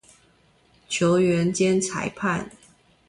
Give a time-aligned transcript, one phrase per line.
[0.89, 2.49] 球員兼裁判